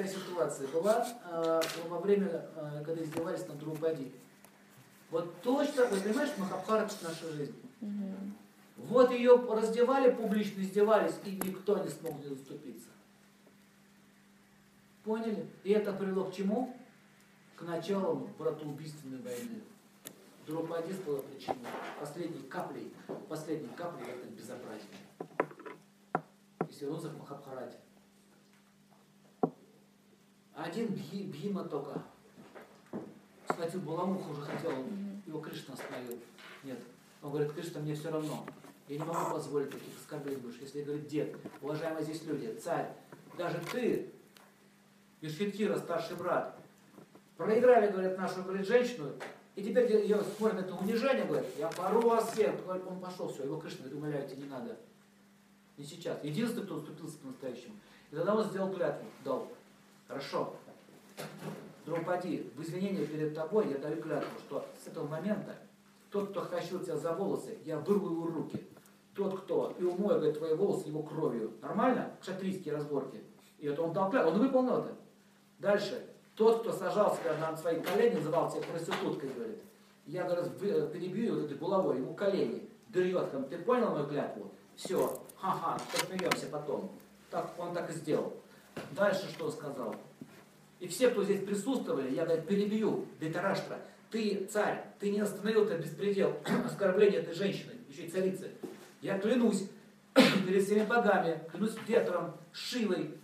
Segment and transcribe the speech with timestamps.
[0.00, 4.12] такая ситуация была э, во время, э, когда издевались над Друпади.
[5.10, 7.54] Вот точно, вы понимаете, Махабхарат– наша жизнь.
[8.76, 12.88] Вот ее раздевали публично, издевались, и никто не смог не заступиться.
[15.04, 15.46] Поняли?
[15.64, 16.74] И это привело к чему?
[17.56, 19.60] К началу братоубийственной войны.
[20.46, 21.58] Друпади была причиной.
[21.98, 22.92] Последней каплей,
[23.28, 24.88] последней каплей это безобразие.
[26.68, 27.76] Если он в Махабхарате.
[30.62, 32.02] Один Бхи, Бхима только
[33.48, 34.72] схватил Баламуху, уже хотел,
[35.26, 36.18] его Кришна остановил.
[36.62, 36.78] Нет.
[37.22, 38.44] Он говорит, Кришна, мне все равно.
[38.86, 40.60] Я не могу позволить таких оскорблений больше.
[40.60, 42.92] Если говорит, дед, уважаемые здесь люди, царь,
[43.38, 44.10] даже ты,
[45.22, 46.58] Юшхитхира, старший брат,
[47.38, 49.12] проиграли, говорят, нашу, говорит, женщину,
[49.56, 52.54] и теперь ее смотрят на это унижение, говорит, я пору вас всех.
[52.68, 54.76] Он пошел, все, его Кришна говорит, умоляю, тебе не надо.
[55.78, 56.22] Не сейчас.
[56.22, 57.76] Единственный, кто уступился по-настоящему.
[58.10, 59.50] И тогда он сделал клятву, дал.
[60.10, 60.52] Хорошо.
[61.86, 65.54] Драупади, в извинение перед тобой я даю клятву, что с этого момента
[66.10, 68.66] тот, кто тащил тебя за волосы, я вырву его руки.
[69.14, 71.52] Тот, кто и умою, говорит, твои волосы его кровью.
[71.62, 72.10] Нормально?
[72.20, 73.22] Кшатрийские разборки.
[73.58, 74.94] И это он дал клятву, он выполнил это.
[75.60, 76.04] Дальше.
[76.34, 79.58] Тот, кто сажался на свои колени, называл тебя проституткой, говорит.
[80.06, 82.68] Я, говорит, перебью вот этой булавой, ему колени.
[82.88, 84.50] Дырет, ты понял мою клятву?
[84.74, 86.90] Все, ха-ха, посмеемся потом.
[87.30, 88.32] Так, он так и сделал.
[88.92, 89.96] Дальше что сказал?
[90.78, 93.78] И все, кто здесь присутствовали, я, говорит, перебью, Бетараштра,
[94.10, 98.50] ты, царь, ты не остановил этот беспредел, оскорбление этой женщины, еще и царицы.
[99.02, 99.68] Я клянусь
[100.14, 103.14] перед всеми богами, клянусь ветром, Шивой,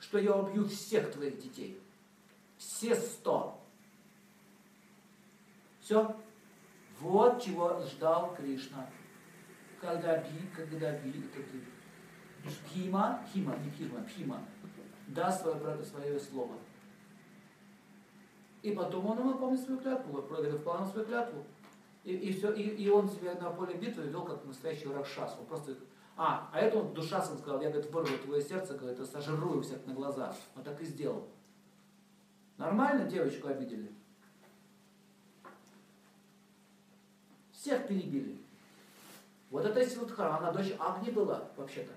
[0.00, 1.78] что я убью всех твоих детей.
[2.56, 3.60] Все сто.
[5.80, 6.16] Все.
[6.98, 8.88] Вот чего ждал Кришна.
[9.80, 11.12] Когда Би, когда Би,
[12.64, 14.42] Пхима, Пхима, не Пхима, Пхима,
[15.08, 16.54] даст свое, свое слово.
[18.62, 20.58] И потом он выполнил свою клятву, выполнил
[20.90, 21.44] свою клятву.
[22.04, 25.36] И, и, все, и, и он себя на поле битвы вел как настоящий Ракшас.
[25.38, 25.74] Он просто...
[26.16, 29.84] А, а это он душасом сказал, я, говорит, вырву твое сердце, говорит, и сожру всех
[29.86, 30.34] на глаза.
[30.56, 31.28] Он так и сделал.
[32.56, 33.92] Нормально девочку обидели?
[37.52, 38.38] Всех перебили.
[39.50, 41.92] Вот это Силдхара, она дочь Агни была, вообще-то.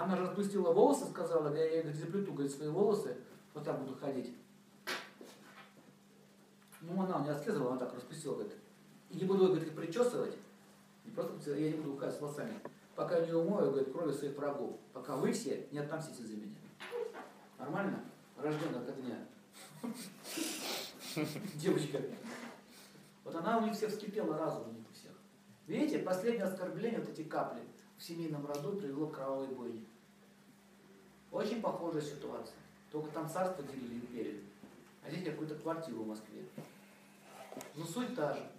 [0.00, 3.18] Она распустила волосы, сказала, я ей заплету говорит, свои волосы,
[3.52, 4.34] вот так буду ходить.
[6.80, 8.54] Ну, она не отслеживала, она так распустила, говорит.
[9.10, 10.34] И не буду, говорит, причесывать,
[11.04, 12.60] не просто, я не буду указывать с волосами,
[12.96, 16.56] пока не умою, говорит, крови своих врагов, пока вы все не отомстите за меня.
[17.58, 18.02] Нормально?
[18.38, 19.18] Рожденная от огня.
[21.56, 22.00] Девочка.
[23.24, 25.12] Вот она у них всех вскипела разум у них всех.
[25.66, 27.60] Видите, последнее оскорбление, вот эти капли
[28.00, 29.84] в семейном роду привело к кровавой бойне.
[31.30, 32.56] Очень похожая ситуация.
[32.90, 34.40] Только там царство делили империю.
[35.04, 36.42] А здесь какую-то квартиру в Москве.
[37.76, 38.50] Но суть та же.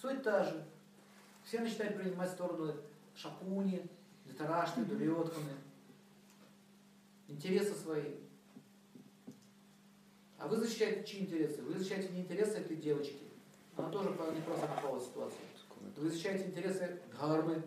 [0.00, 0.64] Суть та же.
[1.44, 2.72] Все начинают принимать сторону
[3.16, 3.84] Шакуни,
[4.26, 5.52] Дитарашны, Дурьотканы.
[7.26, 8.14] Интересы свои.
[10.38, 11.62] А вы защищаете чьи интересы?
[11.62, 13.24] Вы защищаете не интересы этой девочки.
[13.76, 15.40] Она тоже не просто попала в ситуацию.
[15.94, 17.62] Вы защищаете интересы Дхармы,